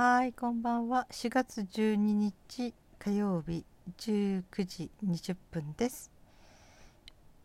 [0.00, 1.08] はい、こんばんは。
[1.10, 3.64] 4月12日火曜日
[3.98, 6.12] 19時20分です。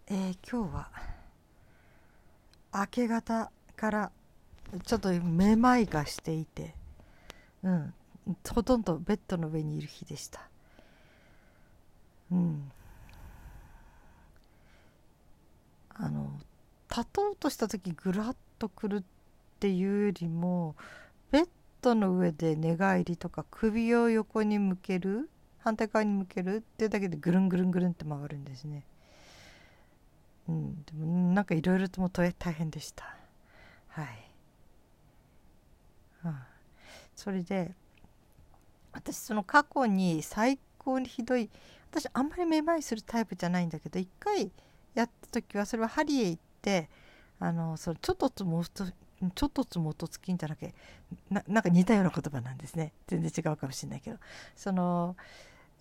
[0.05, 0.89] えー今日は
[2.71, 4.11] 明け方から
[4.85, 6.75] ちょっとめまいがしていて、
[7.63, 7.93] うん、
[8.47, 10.47] ほとんどベッドの上にいる日でした。
[12.31, 12.71] うん。
[15.95, 16.29] あの
[16.87, 19.03] 立とうとした時ぐらっとくるっ
[19.59, 20.75] ていうよりも
[21.31, 21.62] ベッド
[21.95, 28.83] の上で寝返りとか首を横に向ける反対側に向けるっていうだけでぐるんぐるんぐるんって回るんですね。
[30.47, 33.15] うん、でもなんかいろいろとも大変でした。
[33.89, 34.07] はい。
[36.25, 36.35] うん、
[37.15, 37.73] それで
[38.91, 41.49] 私その過去に最高にひどい
[41.91, 44.51] 私あんまりめまいするタイプじゃないんだけど一回
[44.93, 46.89] やった時はそれは針へ行って
[47.39, 48.63] あのそのちょっとつも
[49.31, 50.75] ちょっとつもとつきんじゃなくて
[51.29, 52.93] ななんか似たような言葉なんですね。
[53.07, 54.17] 全然違うかもしれないけど。
[54.55, 55.15] その、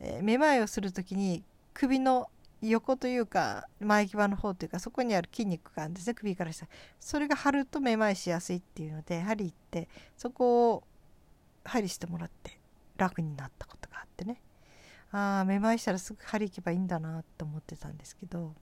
[0.00, 2.28] えーめまいをする時に首の
[2.60, 6.14] 横というか前際の方というかそこにある筋肉があるんですね。
[6.14, 6.66] 首から下。
[7.00, 10.84] それが張るとめまいしやすいっていうので針行ってそこを
[11.64, 12.58] 針してもらって
[12.96, 14.40] 楽になったことがあってね。
[15.10, 18.54] ああめまいしたらすぐ針行けばいいんだなと思ってたんですけど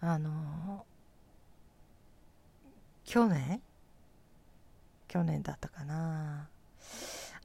[0.00, 0.84] あの
[3.06, 3.62] 去年？
[5.08, 6.48] 去年だったかな。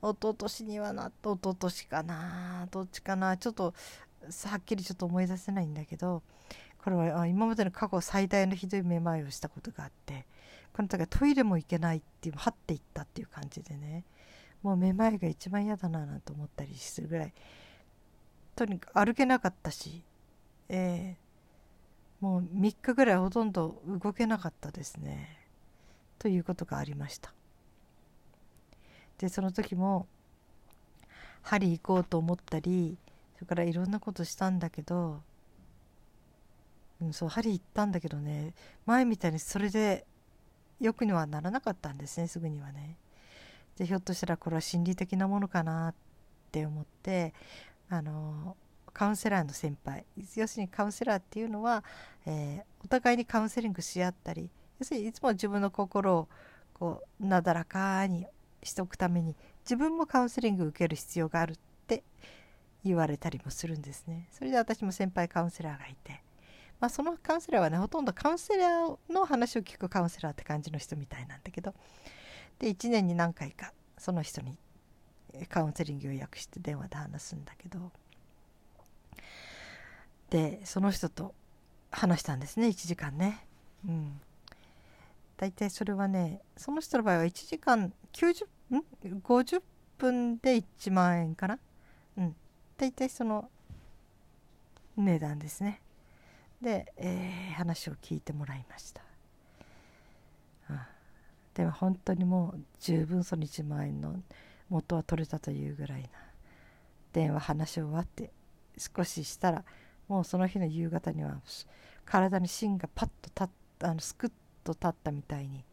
[0.02, 1.32] 一昨年にはなった。
[1.32, 2.68] 一昨年かな。
[2.72, 3.38] どっちかな。
[3.38, 3.74] ちょっと
[4.46, 6.22] はっきりちょっと思い出せないんだけど
[6.84, 10.26] これは今までの過去最大のひどいめまいをしたことがあって
[10.74, 14.04] この時はトイレも行けないっていうはっていったっていう感じでね。
[14.62, 17.34] もうめまいが一番嫌だななんて思ったりするぐらい
[18.56, 20.04] とにかく歩けなかったし、
[20.70, 21.32] えー
[22.24, 25.41] もう3日ぐらいほとんど動けなかったですね。
[26.22, 27.34] ということがありました。
[29.18, 30.06] でその時も
[31.42, 32.96] 針行こうと思ったり
[33.36, 35.24] それからいろんなことしたんだけど、
[37.02, 38.54] うん、そう針行ったんだけどね
[38.86, 40.06] 前みたいにそれで
[40.80, 42.98] よくにはならなかったんですねすぐにはね。
[43.80, 45.96] でひょっとしたらこれは心理的なものかなっ
[46.52, 47.34] て思って
[47.90, 48.56] あの
[48.94, 50.06] カウンセラーの先輩
[50.36, 51.84] 要するにカウンセラーっていうのは、
[52.28, 54.50] えーお互いにカウンセリングし合ったり
[54.82, 56.28] 要するにいつも自分の心を
[56.74, 58.26] こうなだらかに
[58.64, 61.56] しておくために自分もカウンセリングを受ける必要があるっ
[61.86, 62.04] て
[62.84, 64.28] 言われたりもするんですね。
[64.32, 66.24] それで私も先輩カウンセラーがいて、
[66.80, 71.76] まあ、そのカウンセラーはねほとんどカウンセラーの話を聞くカウンセラーって感じの人みたいなんだけど。
[72.58, 74.58] で1年に何回かその人に
[75.48, 77.92] カウンセリングを予約して電話で話すんだけど。
[80.32, 81.36] でその人と
[81.92, 83.46] 話したんですね1時間ね。
[83.88, 84.20] うん。
[85.42, 88.84] 大体それはねその人の場合は1時間90ん
[89.24, 89.64] ？50
[89.98, 91.58] 分で1万円かな？
[92.16, 92.36] うん。
[92.78, 93.50] 大体その
[94.96, 95.82] 値段ですね。
[96.62, 99.02] で、えー話を聞いてもらいました、
[100.70, 100.80] うん
[101.56, 104.22] でも本当にもう十分その1万円の
[104.70, 106.10] 元は取れたというぐらいな。
[107.14, 108.32] 電話話し終わって
[108.78, 109.66] 少ししたら
[110.08, 111.42] もうその日の夕方には
[112.06, 114.32] 体に芯がパッと立ったあのスクッ
[114.64, 115.64] と立ったみたいに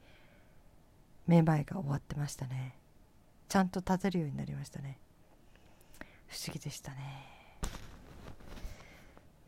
[1.26, 2.74] めまいが終わってましたね。
[3.48, 4.98] ちゃんと立てるようになりましたね。
[6.26, 6.98] 不思議でしたね。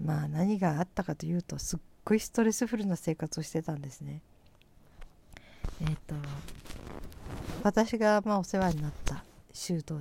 [0.02, 4.22] まあ何があったかというとすっごいストレスフルな生活をしてたんですね。
[5.82, 6.14] えっ、と
[7.62, 9.98] 私がまあお世話になった修道場